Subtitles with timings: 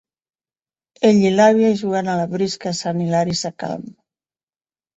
[1.09, 3.87] Ell i l'àvia jugant a la brisca a Sant Hilari Sacalm.